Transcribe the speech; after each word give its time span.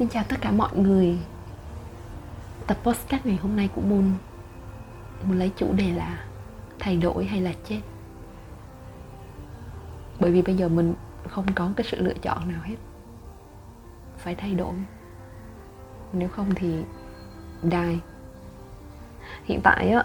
Xin 0.00 0.08
chào 0.08 0.24
tất 0.28 0.36
cả 0.40 0.50
mọi 0.50 0.76
người. 0.76 1.18
Tập 2.66 2.78
podcast 2.82 3.26
ngày 3.26 3.36
hôm 3.42 3.56
nay 3.56 3.68
của 3.74 3.80
Moon 3.80 4.12
Moon 5.24 5.38
lấy 5.38 5.50
chủ 5.56 5.72
đề 5.72 5.92
là 5.92 6.24
Thay 6.78 6.96
đổi 6.96 7.24
hay 7.24 7.40
là 7.40 7.52
chết. 7.68 7.80
Bởi 10.20 10.30
vì 10.30 10.42
bây 10.42 10.54
giờ 10.54 10.68
mình 10.68 10.94
không 11.28 11.46
có 11.54 11.70
cái 11.76 11.86
sự 11.90 12.00
lựa 12.00 12.14
chọn 12.22 12.48
nào 12.48 12.60
hết. 12.64 12.74
Phải 14.18 14.34
thay 14.34 14.54
đổi. 14.54 14.74
Nếu 16.12 16.28
không 16.28 16.54
thì 16.54 16.84
die. 17.62 17.98
Hiện 19.44 19.60
tại 19.62 19.88
á 19.90 20.04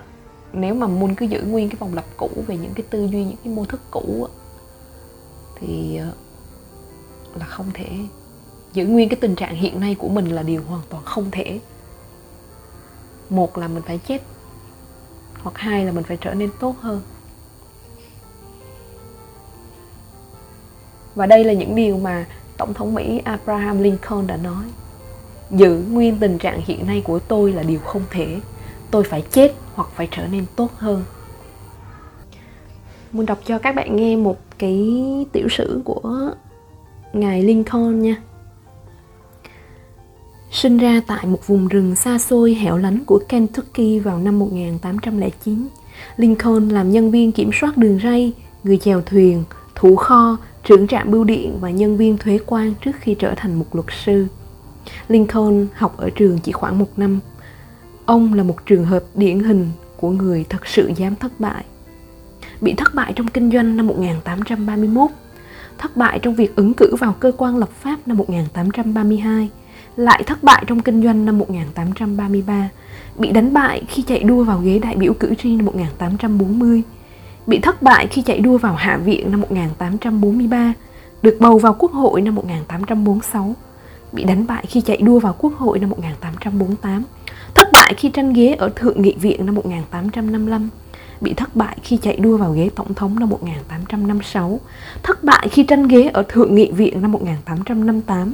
Nếu 0.54 0.76
mà 0.76 0.88
Moon 0.88 1.16
cứ 1.16 1.26
giữ 1.26 1.42
nguyên 1.42 1.70
cái 1.70 1.78
vòng 1.80 1.94
lặp 1.94 2.06
cũ 2.18 2.30
Về 2.48 2.58
những 2.58 2.74
cái 2.76 2.86
tư 2.90 3.06
duy, 3.06 3.26
những 3.26 3.38
cái 3.44 3.54
mô 3.54 3.66
thức 3.66 3.82
cũ 3.92 4.28
á, 4.32 4.34
Thì 5.56 5.98
ờ, 5.98 6.14
là 7.36 7.46
không 7.46 7.72
thể 7.74 7.90
giữ 8.76 8.86
nguyên 8.86 9.10
cái 9.10 9.18
tình 9.22 9.36
trạng 9.36 9.56
hiện 9.56 9.80
nay 9.80 9.96
của 10.00 10.10
mình 10.10 10.26
là 10.26 10.44
điều 10.44 10.64
hoàn 10.64 10.82
toàn 10.90 11.04
không 11.06 11.32
thể. 11.32 11.60
Một 13.30 13.58
là 13.58 13.68
mình 13.68 13.84
phải 13.88 14.00
chết, 14.08 14.22
hoặc 15.42 15.58
hai 15.58 15.86
là 15.86 15.92
mình 15.92 16.04
phải 16.04 16.18
trở 16.22 16.34
nên 16.34 16.50
tốt 16.60 16.76
hơn. 16.82 17.02
Và 21.16 21.26
đây 21.26 21.44
là 21.44 21.54
những 21.54 21.76
điều 21.76 21.98
mà 21.98 22.26
tổng 22.58 22.74
thống 22.74 22.94
mỹ 22.94 23.22
abraham 23.26 23.82
lincoln 23.82 24.28
đã 24.28 24.38
nói. 24.38 24.66
Giữ 25.52 25.84
nguyên 25.92 26.20
tình 26.20 26.38
trạng 26.38 26.62
hiện 26.66 26.88
nay 26.88 27.02
của 27.06 27.20
tôi 27.20 27.54
là 27.54 27.64
điều 27.64 27.80
không 27.80 28.04
thể. 28.10 28.40
Tôi 28.92 29.04
phải 29.04 29.24
chết 29.32 29.54
hoặc 29.74 29.90
phải 29.96 30.08
trở 30.12 30.28
nên 30.28 30.46
tốt 30.56 30.70
hơn. 30.78 31.04
Muốn 33.12 33.26
đọc 33.26 33.40
cho 33.46 33.60
các 33.60 33.76
bạn 33.76 33.96
nghe 33.96 34.16
một 34.16 34.38
cái 34.58 35.02
tiểu 35.32 35.48
sử 35.50 35.82
của 35.86 36.32
ngài 37.14 37.44
lincoln 37.44 38.02
nha. 38.02 38.22
Sinh 40.56 40.78
ra 40.78 41.02
tại 41.08 41.26
một 41.26 41.48
vùng 41.48 41.68
rừng 41.68 41.96
xa 41.96 42.18
xôi 42.18 42.54
hẻo 42.54 42.78
lánh 42.78 43.06
của 43.06 43.20
Kentucky 43.30 44.00
vào 44.00 44.20
năm 44.20 44.40
1809, 44.40 45.68
Lincoln 46.18 46.70
làm 46.70 46.92
nhân 46.92 47.12
viên 47.12 47.32
kiểm 47.32 47.50
soát 47.54 47.78
đường 47.78 48.00
ray, 48.04 48.34
người 48.64 48.78
chèo 48.78 49.02
thuyền, 49.02 49.44
thủ 49.76 49.96
kho, 49.96 50.38
trưởng 50.64 50.88
trạm 50.88 51.12
bưu 51.12 51.24
điện 51.24 51.58
và 51.60 51.70
nhân 51.70 51.98
viên 51.98 52.18
thuế 52.18 52.40
quan 52.46 52.74
trước 52.86 52.92
khi 53.00 53.16
trở 53.20 53.34
thành 53.38 53.56
một 53.56 53.66
luật 53.76 53.86
sư. 54.06 54.28
Lincoln 55.08 55.68
học 55.74 55.98
ở 55.98 56.10
trường 56.10 56.40
chỉ 56.40 56.52
khoảng 56.52 56.80
một 56.80 56.90
năm. 56.98 57.20
Ông 58.06 58.34
là 58.34 58.44
một 58.44 58.66
trường 58.66 58.86
hợp 58.86 59.04
điển 59.16 59.40
hình 59.40 59.72
của 59.98 60.10
người 60.10 60.46
thật 60.50 60.68
sự 60.68 60.92
dám 60.96 61.16
thất 61.16 61.40
bại. 61.40 61.66
Bị 62.62 62.74
thất 62.74 62.96
bại 62.96 63.14
trong 63.16 63.28
kinh 63.28 63.52
doanh 63.52 63.78
năm 63.78 63.88
1831, 63.88 65.10
thất 65.78 65.98
bại 65.98 66.20
trong 66.20 66.36
việc 66.36 66.56
ứng 66.56 66.74
cử 66.74 66.96
vào 67.00 67.14
cơ 67.20 67.32
quan 67.38 67.58
lập 67.58 67.70
pháp 67.70 68.08
năm 68.08 68.18
1832, 68.18 69.50
lại 69.96 70.24
thất 70.26 70.44
bại 70.44 70.64
trong 70.68 70.80
kinh 70.80 71.04
doanh 71.04 71.26
năm 71.26 71.38
1833, 71.38 72.70
bị 73.18 73.32
đánh 73.32 73.54
bại 73.54 73.82
khi 73.90 74.02
chạy 74.02 74.20
đua 74.20 74.44
vào 74.44 74.60
ghế 74.60 74.80
đại 74.80 74.96
biểu 74.96 75.14
cử 75.14 75.34
tri 75.36 75.56
năm 75.56 75.66
1840, 75.66 76.84
bị 77.48 77.60
thất 77.60 77.82
bại 77.82 78.08
khi 78.08 78.22
chạy 78.22 78.40
đua 78.40 78.58
vào 78.58 78.76
Hạ 78.76 78.98
viện 78.98 79.32
năm 79.32 79.42
1843, 79.42 80.74
được 81.22 81.38
bầu 81.40 81.58
vào 81.58 81.76
Quốc 81.80 81.92
hội 81.92 82.22
năm 82.22 82.36
1846, 82.36 83.56
bị 84.12 84.24
đánh 84.24 84.48
bại 84.48 84.66
khi 84.68 84.82
chạy 84.82 84.98
đua 84.98 85.20
vào 85.20 85.36
Quốc 85.40 85.54
hội 85.58 85.80
năm 85.80 85.90
1848, 85.90 87.04
thất 87.56 87.68
bại 87.74 87.94
khi 87.98 88.10
tranh 88.10 88.34
ghế 88.34 88.54
ở 88.54 88.70
Thượng 88.76 89.02
nghị 89.02 89.16
viện 89.22 89.46
năm 89.46 89.56
1855, 89.56 90.70
bị 91.22 91.34
thất 91.34 91.56
bại 91.56 91.78
khi 91.84 91.98
chạy 91.98 92.16
đua 92.16 92.38
vào 92.38 92.52
ghế 92.54 92.70
tổng 92.76 92.94
thống 92.94 93.20
năm 93.20 93.30
1856, 93.30 94.60
thất 95.04 95.24
bại 95.24 95.48
khi 95.52 95.64
tranh 95.64 95.88
ghế 95.88 96.10
ở 96.14 96.24
Thượng 96.30 96.56
nghị 96.56 96.72
viện 96.72 97.02
năm 97.02 97.12
1858, 97.12 98.34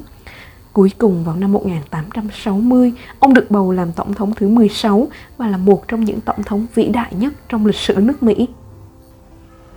Cuối 0.73 0.91
cùng 0.97 1.23
vào 1.23 1.35
năm 1.35 1.51
1860, 1.51 2.93
ông 3.19 3.33
được 3.33 3.51
bầu 3.51 3.71
làm 3.71 3.93
tổng 3.93 4.13
thống 4.13 4.33
thứ 4.35 4.47
16 4.47 5.07
và 5.37 5.47
là 5.47 5.57
một 5.57 5.87
trong 5.87 6.05
những 6.05 6.21
tổng 6.21 6.43
thống 6.43 6.65
vĩ 6.75 6.87
đại 6.87 7.13
nhất 7.15 7.33
trong 7.49 7.65
lịch 7.65 7.75
sử 7.75 7.95
nước 7.95 8.23
Mỹ. 8.23 8.47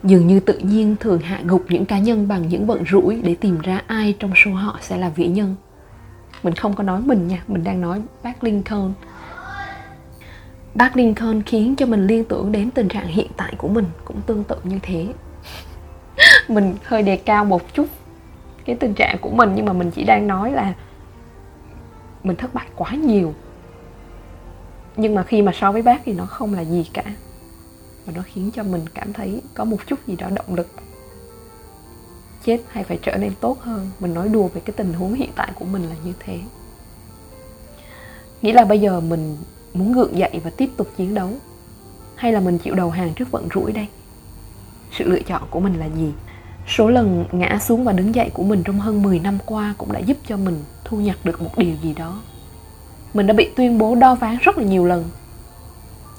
Dường 0.03 0.27
như 0.27 0.41
tự 0.41 0.59
nhiên 0.59 0.97
thường 1.01 1.21
hạ 1.21 1.41
gục 1.45 1.65
những 1.69 1.85
cá 1.85 1.99
nhân 1.99 2.29
bằng 2.29 2.49
những 2.49 2.67
vận 2.67 2.85
rủi 2.91 3.23
để 3.23 3.35
tìm 3.35 3.59
ra 3.61 3.83
ai 3.87 4.17
trong 4.19 4.33
số 4.45 4.51
họ 4.51 4.79
sẽ 4.83 4.97
là 4.97 5.09
vĩ 5.09 5.27
nhân. 5.29 5.57
Mình 6.43 6.55
không 6.55 6.75
có 6.75 6.83
nói 6.83 7.01
mình 7.01 7.29
nha, 7.29 7.43
mình 7.49 7.65
đang 7.65 7.81
nói 7.81 8.03
bác 8.23 8.45
Lincoln. 8.45 8.93
Bác 10.75 10.97
Lincoln 10.97 11.43
khiến 11.43 11.77
cho 11.77 11.87
mình 11.87 12.07
liên 12.07 12.25
tưởng 12.25 12.53
đến 12.53 12.71
tình 12.71 12.89
trạng 12.89 13.07
hiện 13.07 13.31
tại 13.37 13.55
của 13.59 13.69
mình 13.69 13.87
cũng 14.05 14.21
tương 14.27 14.45
tự 14.45 14.57
như 14.65 14.79
thế. 14.83 15.07
mình 16.49 16.75
hơi 16.85 17.03
đề 17.03 17.17
cao 17.17 17.45
một 17.45 17.75
chút 17.75 17.87
cái 18.65 18.77
tình 18.77 18.95
trạng 18.95 19.17
của 19.21 19.31
mình, 19.31 19.53
nhưng 19.55 19.67
mà 19.67 19.73
mình 19.73 19.91
chỉ 19.91 20.05
đang 20.05 20.27
nói 20.27 20.53
là 20.53 20.75
mình 22.23 22.37
thất 22.37 22.55
bại 22.55 22.67
quá 22.77 22.91
nhiều. 22.91 23.35
Nhưng 24.97 25.15
mà 25.15 25.23
khi 25.23 25.43
mà 25.43 25.53
so 25.55 25.73
với 25.73 25.83
bác 25.83 26.01
thì 26.05 26.13
nó 26.13 26.27
không 26.27 26.55
là 26.55 26.61
gì 26.61 26.91
cả. 26.93 27.05
Và 28.07 28.13
nó 28.17 28.23
khiến 28.27 28.51
cho 28.55 28.63
mình 28.63 28.85
cảm 28.95 29.13
thấy 29.13 29.43
có 29.55 29.65
một 29.65 29.77
chút 29.87 30.07
gì 30.07 30.17
đó 30.17 30.29
động 30.35 30.55
lực. 30.55 30.69
Chết 32.45 32.61
hay 32.69 32.85
phải 32.85 32.99
trở 33.03 33.17
nên 33.17 33.33
tốt 33.41 33.61
hơn. 33.61 33.91
Mình 34.01 34.15
nói 34.15 34.29
đùa 34.29 34.49
về 34.49 34.61
cái 34.65 34.75
tình 34.77 34.93
huống 34.93 35.15
hiện 35.15 35.31
tại 35.37 35.53
của 35.55 35.65
mình 35.65 35.83
là 35.83 35.95
như 36.05 36.13
thế. 36.21 36.39
Nghĩa 38.43 38.53
là 38.53 38.65
bây 38.65 38.81
giờ 38.81 39.01
mình 39.01 39.37
muốn 39.75 39.93
gượng 39.93 40.19
dậy 40.19 40.41
và 40.45 40.51
tiếp 40.57 40.71
tục 40.77 40.89
chiến 40.97 41.15
đấu, 41.15 41.31
hay 42.17 42.33
là 42.33 42.41
mình 42.41 42.59
chịu 42.59 42.75
đầu 42.75 42.91
hàng 42.91 43.15
trước 43.15 43.31
vận 43.31 43.49
rủi 43.55 43.73
đây? 43.73 43.89
Sự 44.93 45.09
lựa 45.09 45.23
chọn 45.23 45.43
của 45.51 45.61
mình 45.61 45.81
là 45.81 45.87
gì? 45.87 46.13
Số 46.67 46.89
lần 46.89 47.25
ngã 47.33 47.59
xuống 47.61 47.85
và 47.85 47.93
đứng 47.93 48.15
dậy 48.15 48.31
của 48.35 48.43
mình 48.43 48.63
trong 48.63 48.81
hơn 48.81 49.03
10 49.03 49.19
năm 49.19 49.39
qua 49.47 49.75
cũng 49.79 49.93
đã 49.93 49.99
giúp 49.99 50.17
cho 50.27 50.37
mình 50.37 50.65
thu 50.85 50.97
nhặt 50.97 51.19
được 51.25 51.43
một 51.43 51.59
điều 51.59 51.75
gì 51.83 51.95
đó. 51.95 52.21
Mình 53.15 53.27
đã 53.27 53.35
bị 53.35 53.51
tuyên 53.57 53.79
bố 53.79 53.95
đo 53.95 54.15
ván 54.15 54.37
rất 54.41 54.59
là 54.59 54.65
nhiều 54.65 54.85
lần. 54.85 55.05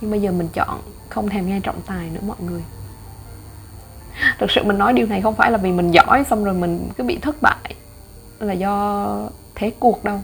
Nhưng 0.01 0.11
bây 0.11 0.21
giờ 0.21 0.31
mình 0.31 0.47
chọn 0.53 0.79
không 1.09 1.29
thèm 1.29 1.47
nghe 1.47 1.59
trọng 1.59 1.81
tài 1.85 2.09
nữa 2.09 2.19
mọi 2.27 2.37
người. 2.39 2.63
Thực 4.39 4.51
sự 4.51 4.63
mình 4.63 4.77
nói 4.77 4.93
điều 4.93 5.07
này 5.07 5.21
không 5.21 5.35
phải 5.35 5.51
là 5.51 5.57
vì 5.57 5.71
mình 5.71 5.91
giỏi 5.91 6.23
xong 6.29 6.43
rồi 6.43 6.53
mình 6.53 6.89
cứ 6.97 7.03
bị 7.03 7.17
thất 7.17 7.41
bại 7.41 7.75
là 8.39 8.53
do 8.53 9.29
thế 9.55 9.71
cuộc 9.79 10.03
đâu. 10.03 10.21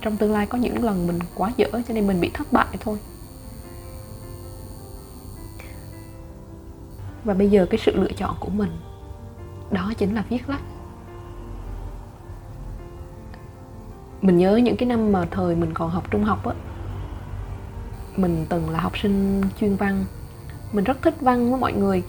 Trong 0.00 0.16
tương 0.16 0.32
lai 0.32 0.46
có 0.46 0.58
những 0.58 0.84
lần 0.84 1.06
mình 1.06 1.18
quá 1.34 1.52
dở 1.56 1.66
cho 1.72 1.94
nên 1.94 2.06
mình 2.06 2.20
bị 2.20 2.30
thất 2.34 2.52
bại 2.52 2.66
thôi. 2.80 2.98
Và 7.24 7.34
bây 7.34 7.50
giờ 7.50 7.66
cái 7.70 7.80
sự 7.84 7.96
lựa 7.96 8.12
chọn 8.16 8.34
của 8.40 8.50
mình 8.50 8.70
đó 9.70 9.92
chính 9.98 10.14
là 10.14 10.24
viết 10.28 10.48
lách. 10.48 10.62
Mình 14.22 14.38
nhớ 14.38 14.56
những 14.56 14.76
cái 14.76 14.88
năm 14.88 15.12
mà 15.12 15.26
thời 15.30 15.56
mình 15.56 15.74
còn 15.74 15.90
học 15.90 16.10
trung 16.10 16.24
học 16.24 16.46
á 16.46 16.54
mình 18.18 18.46
từng 18.48 18.70
là 18.70 18.80
học 18.80 18.98
sinh 18.98 19.42
chuyên 19.60 19.76
văn. 19.76 20.04
Mình 20.72 20.84
rất 20.84 21.02
thích 21.02 21.14
văn 21.20 21.50
với 21.50 21.60
mọi 21.60 21.72
người. 21.72 22.02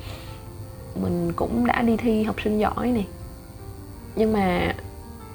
Mình 1.02 1.34
cũng 1.36 1.66
đã 1.66 1.82
đi 1.82 1.98
thi 1.98 2.24
học 2.24 2.36
sinh 2.44 2.60
giỏi 2.60 2.92
này 2.92 3.08
nhưng 4.16 4.34
mà 4.34 4.76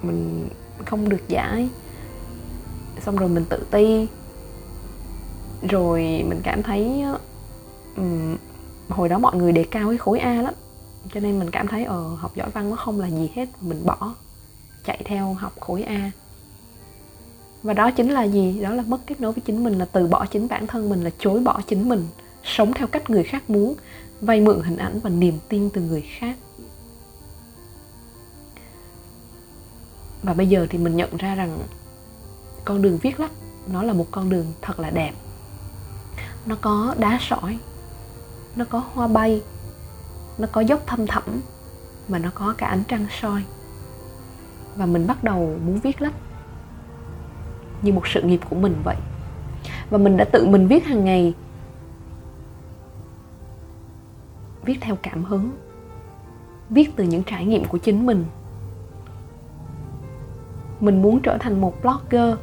mình 0.03 0.49
không 0.87 1.09
được 1.09 1.29
giải. 1.29 1.69
Xong 3.01 3.17
rồi 3.17 3.29
mình 3.29 3.45
tự 3.45 3.67
ti. 3.71 4.09
Rồi 5.69 6.25
mình 6.29 6.41
cảm 6.43 6.63
thấy 6.63 7.05
um, 7.97 8.37
hồi 8.89 9.09
đó 9.09 9.19
mọi 9.19 9.37
người 9.37 9.53
đề 9.53 9.65
cao 9.71 9.89
cái 9.89 9.99
khối 9.99 10.19
A 10.19 10.43
lắm. 10.43 10.55
Cho 11.15 11.21
nên 11.21 11.39
mình 11.39 11.51
cảm 11.51 11.69
thấy 11.69 11.85
ờ 11.85 12.15
học 12.19 12.37
giỏi 12.37 12.51
văn 12.51 12.71
nó 12.71 12.77
không 12.77 13.01
là 13.01 13.09
gì 13.09 13.31
hết, 13.35 13.49
mình 13.61 13.87
bỏ, 13.87 14.15
chạy 14.85 15.03
theo 15.05 15.35
học 15.35 15.53
khối 15.61 15.83
A. 15.83 16.11
Và 17.63 17.73
đó 17.73 17.91
chính 17.91 18.11
là 18.11 18.23
gì? 18.23 18.61
Đó 18.61 18.71
là 18.71 18.83
mất 18.87 18.99
kết 19.07 19.21
nối 19.21 19.33
với 19.33 19.43
chính 19.47 19.65
mình, 19.65 19.79
là 19.79 19.85
từ 19.85 20.07
bỏ 20.07 20.27
chính 20.27 20.49
bản 20.49 20.67
thân 20.67 20.91
mình, 20.91 21.05
là 21.05 21.11
chối 21.19 21.41
bỏ 21.41 21.61
chính 21.67 21.89
mình, 21.89 22.07
sống 22.45 22.73
theo 22.73 22.87
cách 22.87 23.11
người 23.11 23.23
khác 23.23 23.51
muốn, 23.51 23.75
vay 24.21 24.41
mượn 24.41 24.61
hình 24.63 24.77
ảnh 24.77 25.01
và 25.01 25.11
niềm 25.11 25.39
tin 25.49 25.71
từ 25.71 25.81
người 25.81 26.05
khác. 26.19 26.37
Và 30.23 30.35
bây 30.35 30.47
giờ 30.49 30.67
thì 30.71 30.79
mình 30.79 30.97
nhận 30.97 31.17
ra 31.17 31.35
rằng 31.35 31.59
con 32.65 32.83
đường 32.83 32.99
viết 33.03 33.21
lách, 33.21 33.33
nó 33.73 33.83
là 33.83 33.93
một 33.93 34.07
con 34.11 34.31
đường 34.31 34.47
thật 34.63 34.81
là 34.81 34.91
đẹp. 34.91 35.13
Nó 36.47 36.57
có 36.61 36.95
đá 36.99 37.19
sỏi 37.21 37.59
nó 38.57 38.65
có 38.65 38.79
hoa 38.79 39.09
bay. 39.09 39.43
Nó 40.39 40.49
có 40.53 40.61
dốc 40.61 40.81
thâm 40.87 41.07
thẳm. 41.07 41.41
Mà 42.09 42.19
nó 42.19 42.31
có 42.35 42.55
cả 42.59 42.67
ánh 42.67 42.83
trăng 42.89 43.07
soi. 43.21 43.45
Và 44.77 44.87
mình 44.87 45.07
bắt 45.07 45.25
đầu 45.25 45.59
muốn 45.67 45.79
viết 45.79 46.03
lách. 46.03 46.15
Như 47.83 47.93
một 47.93 48.07
sự 48.07 48.23
nghiệp 48.23 48.41
của 48.51 48.57
mình 48.57 48.77
vậy. 48.85 48.97
Và 49.91 49.99
mình 49.99 50.17
đã 50.17 50.25
tự 50.33 50.47
mình 50.47 50.67
viết 50.67 50.85
hàng 50.85 51.05
ngày. 51.05 51.35
Viết 54.65 54.79
theo 54.81 54.97
cảm 55.03 55.25
hứng. 55.25 55.51
Viết 56.71 56.91
từ 56.97 57.05
những 57.05 57.23
trải 57.23 57.45
nghiệm 57.45 57.65
của 57.65 57.79
chính 57.79 58.07
mình. 58.07 58.25
Mình 60.81 61.03
muốn 61.03 61.21
trở 61.21 61.39
thành 61.39 61.61
một 61.61 61.75
blogger 61.83 62.39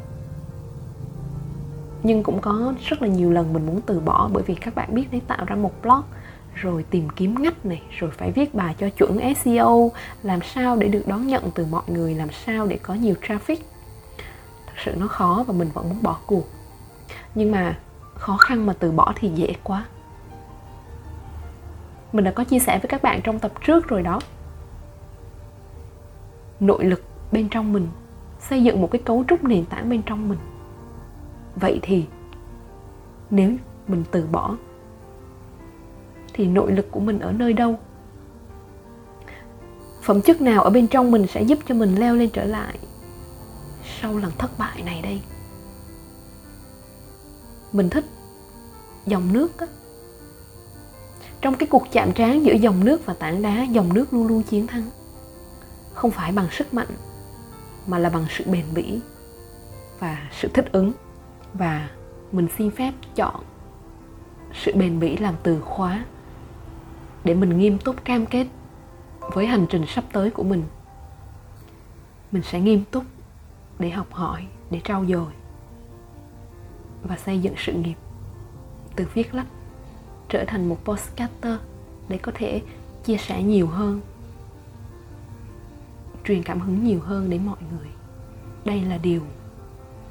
nhưng 2.03 2.23
cũng 2.23 2.41
có 2.41 2.73
rất 2.85 3.01
là 3.01 3.07
nhiều 3.07 3.31
lần 3.31 3.53
mình 3.53 3.65
muốn 3.65 3.81
từ 3.85 3.99
bỏ 3.99 4.29
bởi 4.33 4.43
vì 4.43 4.55
các 4.55 4.75
bạn 4.75 4.95
biết 4.95 5.11
đấy, 5.11 5.21
tạo 5.27 5.45
ra 5.45 5.55
một 5.55 5.81
blog, 5.81 6.01
rồi 6.55 6.85
tìm 6.89 7.09
kiếm 7.09 7.35
ngách 7.39 7.65
này, 7.65 7.81
rồi 7.89 8.11
phải 8.11 8.31
viết 8.31 8.55
bài 8.55 8.75
cho 8.79 8.89
chuẩn 8.89 9.35
SEO 9.35 9.91
làm 10.23 10.39
sao 10.41 10.75
để 10.75 10.87
được 10.87 11.03
đón 11.07 11.27
nhận 11.27 11.51
từ 11.55 11.65
mọi 11.65 11.83
người, 11.87 12.15
làm 12.15 12.29
sao 12.45 12.67
để 12.67 12.79
có 12.83 12.93
nhiều 12.93 13.15
traffic. 13.21 13.57
Thật 14.65 14.73
sự 14.85 14.95
nó 14.97 15.07
khó 15.07 15.43
và 15.47 15.53
mình 15.53 15.69
vẫn 15.73 15.89
muốn 15.89 16.03
bỏ 16.03 16.17
cuộc. 16.25 16.47
Nhưng 17.35 17.51
mà 17.51 17.77
khó 18.13 18.37
khăn 18.37 18.65
mà 18.65 18.73
từ 18.79 18.91
bỏ 18.91 19.13
thì 19.15 19.29
dễ 19.29 19.53
quá. 19.63 19.85
Mình 22.13 22.25
đã 22.25 22.31
có 22.31 22.43
chia 22.43 22.59
sẻ 22.59 22.79
với 22.81 22.87
các 22.89 23.03
bạn 23.03 23.21
trong 23.23 23.39
tập 23.39 23.51
trước 23.65 23.87
rồi 23.87 24.01
đó. 24.01 24.19
Nội 26.59 26.85
lực 26.85 27.03
bên 27.31 27.49
trong 27.49 27.73
mình, 27.73 27.87
xây 28.39 28.63
dựng 28.63 28.81
một 28.81 28.91
cái 28.91 29.01
cấu 29.05 29.23
trúc 29.27 29.43
nền 29.43 29.65
tảng 29.65 29.89
bên 29.89 30.01
trong 30.01 30.29
mình 30.29 30.39
vậy 31.55 31.79
thì, 31.81 32.05
nếu 33.29 33.51
mình 33.87 34.03
từ 34.11 34.25
bỏ, 34.31 34.57
thì 36.33 36.45
nội 36.47 36.71
lực 36.71 36.91
của 36.91 36.99
mình 36.99 37.19
ở 37.19 37.31
nơi 37.31 37.53
đâu? 37.53 37.79
Phẩm 40.01 40.21
chất 40.21 40.41
nào 40.41 40.63
ở 40.63 40.69
bên 40.69 40.87
trong 40.87 41.11
mình 41.11 41.27
sẽ 41.27 41.41
giúp 41.41 41.59
cho 41.67 41.75
mình 41.75 41.95
leo 41.95 42.15
lên 42.15 42.29
trở 42.29 42.43
lại 42.43 42.79
sau 44.01 44.17
lần 44.17 44.31
thất 44.37 44.51
bại 44.57 44.81
này 44.81 45.01
đây? 45.01 45.21
Mình 47.71 47.89
thích 47.89 48.05
dòng 49.05 49.33
nước 49.33 49.57
á. 49.57 49.67
Trong 51.41 51.55
cái 51.55 51.67
cuộc 51.67 51.83
chạm 51.91 52.11
trán 52.11 52.45
giữa 52.45 52.53
dòng 52.53 52.85
nước 52.85 53.05
và 53.05 53.13
tảng 53.13 53.41
đá, 53.41 53.63
dòng 53.63 53.93
nước 53.93 54.13
luôn 54.13 54.27
luôn 54.27 54.43
chiến 54.43 54.67
thắng. 54.67 54.83
Không 55.93 56.11
phải 56.11 56.31
bằng 56.31 56.47
sức 56.51 56.73
mạnh, 56.73 56.87
mà 57.87 57.99
là 57.99 58.09
bằng 58.09 58.25
sự 58.29 58.43
bền 58.47 58.65
bỉ 58.73 58.99
và 59.99 60.29
sự 60.39 60.47
thích 60.53 60.71
ứng 60.71 60.91
và 61.53 61.89
mình 62.31 62.47
xin 62.57 62.71
phép 62.71 62.93
chọn 63.15 63.43
sự 64.53 64.71
bền 64.75 64.99
bỉ 64.99 65.17
làm 65.17 65.35
từ 65.43 65.61
khóa 65.61 66.05
để 67.23 67.33
mình 67.33 67.57
nghiêm 67.57 67.79
túc 67.79 68.05
cam 68.05 68.25
kết 68.25 68.47
với 69.33 69.45
hành 69.47 69.65
trình 69.69 69.85
sắp 69.87 70.03
tới 70.13 70.29
của 70.29 70.43
mình. 70.43 70.63
Mình 72.31 72.43
sẽ 72.43 72.59
nghiêm 72.59 72.83
túc 72.91 73.03
để 73.79 73.89
học 73.89 74.07
hỏi, 74.11 74.47
để 74.69 74.81
trau 74.83 75.05
dồi 75.05 75.31
và 77.03 77.17
xây 77.17 77.39
dựng 77.39 77.53
sự 77.57 77.73
nghiệp 77.73 77.95
từ 78.95 79.07
viết 79.13 79.33
lách 79.33 79.47
trở 80.29 80.45
thành 80.47 80.69
một 80.69 80.77
postcaster 80.85 81.57
để 82.09 82.17
có 82.17 82.31
thể 82.35 82.61
chia 83.03 83.17
sẻ 83.17 83.43
nhiều 83.43 83.67
hơn, 83.67 84.01
truyền 86.23 86.43
cảm 86.43 86.59
hứng 86.59 86.83
nhiều 86.83 86.99
hơn 87.01 87.29
đến 87.29 87.45
mọi 87.45 87.59
người. 87.71 87.87
Đây 88.65 88.81
là 88.81 88.97
điều 88.97 89.21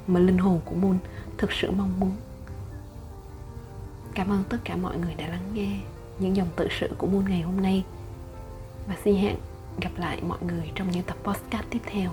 mà 0.07 0.19
linh 0.19 0.37
hồn 0.37 0.59
của 0.65 0.75
Moon 0.75 0.97
thực 1.37 1.51
sự 1.51 1.71
mong 1.71 1.99
muốn. 1.99 2.11
Cảm 4.15 4.29
ơn 4.29 4.43
tất 4.49 4.57
cả 4.63 4.75
mọi 4.75 4.97
người 4.97 5.13
đã 5.13 5.27
lắng 5.27 5.51
nghe 5.53 5.79
những 6.19 6.35
dòng 6.35 6.47
tự 6.55 6.67
sự 6.79 6.89
của 6.97 7.07
Moon 7.07 7.25
ngày 7.29 7.41
hôm 7.41 7.61
nay. 7.61 7.83
Và 8.87 8.95
xin 9.03 9.15
hẹn 9.15 9.35
gặp 9.81 9.91
lại 9.97 10.21
mọi 10.27 10.37
người 10.41 10.71
trong 10.75 10.91
những 10.91 11.03
tập 11.03 11.17
podcast 11.23 11.65
tiếp 11.69 11.79
theo. 11.85 12.11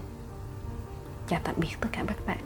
Chào 1.29 1.40
tạm 1.44 1.55
biệt 1.58 1.69
tất 1.81 1.88
cả 1.93 2.05
các 2.06 2.26
bạn. 2.26 2.38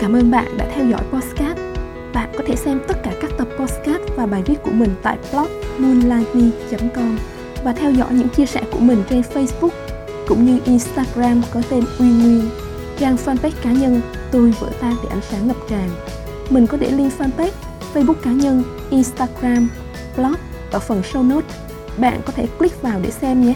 Cảm 0.00 0.12
ơn 0.12 0.30
bạn 0.30 0.58
đã 0.58 0.68
theo 0.74 0.86
dõi 0.86 1.02
podcast. 1.12 1.58
Bạn 2.14 2.32
có 2.38 2.44
thể 2.46 2.56
xem 2.56 2.80
tất 2.88 2.94
cả 3.02 3.12
các 3.20 3.30
tập 3.38 3.48
podcast 3.58 4.02
và 4.16 4.26
bài 4.26 4.42
viết 4.46 4.56
của 4.64 4.70
mình 4.70 4.94
tại 5.02 5.18
blog 5.32 5.48
moonlightme.com 5.78 7.18
và 7.64 7.72
theo 7.72 7.90
dõi 7.90 8.14
những 8.14 8.28
chia 8.28 8.46
sẻ 8.46 8.62
của 8.72 8.78
mình 8.78 9.02
trên 9.10 9.20
Facebook 9.20 9.70
cũng 10.28 10.44
như 10.44 10.60
Instagram 10.64 11.42
có 11.52 11.62
tên 11.70 11.84
Uy 11.98 12.08
Nguyên, 12.08 12.50
trang 12.98 13.16
fanpage 13.16 13.62
cá 13.62 13.72
nhân 13.72 14.00
Tôi 14.30 14.50
vỡ 14.50 14.70
tan 14.80 14.94
để 15.02 15.08
ánh 15.08 15.20
sáng 15.22 15.48
ngập 15.48 15.56
tràn. 15.68 15.90
Mình 16.50 16.66
có 16.66 16.76
để 16.76 16.90
link 16.90 17.12
fanpage, 17.18 17.50
Facebook 17.94 18.14
cá 18.14 18.32
nhân, 18.32 18.62
Instagram, 18.90 19.68
blog 20.16 20.34
ở 20.70 20.78
phần 20.78 21.02
show 21.02 21.28
notes. 21.28 21.56
Bạn 21.98 22.20
có 22.26 22.32
thể 22.32 22.46
click 22.58 22.82
vào 22.82 23.00
để 23.02 23.10
xem 23.10 23.46
nhé. 23.46 23.54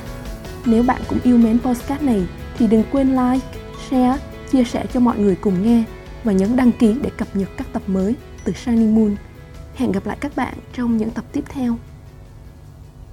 Nếu 0.67 0.83
bạn 0.83 1.03
cũng 1.09 1.19
yêu 1.25 1.37
mến 1.37 1.59
podcast 1.61 2.03
này 2.03 2.27
thì 2.59 2.67
đừng 2.67 2.85
quên 2.93 3.11
like, 3.11 3.47
share, 3.91 4.19
chia 4.51 4.65
sẻ 4.65 4.87
cho 4.95 5.01
mọi 5.01 5.19
người 5.19 5.37
cùng 5.37 5.63
nghe 5.63 5.85
và 6.25 6.33
nhấn 6.33 6.57
đăng 6.57 6.73
ký 6.73 6.95
để 7.03 7.11
cập 7.17 7.37
nhật 7.37 7.49
các 7.57 7.67
tập 7.73 7.83
mới 7.87 8.15
từ 8.45 8.53
Shining 8.53 8.95
Moon. 8.95 9.17
Hẹn 9.75 9.93
gặp 9.93 10.07
lại 10.07 10.17
các 10.21 10.37
bạn 10.37 10.55
trong 10.73 10.97
những 10.97 11.11
tập 11.11 11.25
tiếp 11.33 11.45
theo. 11.49 11.77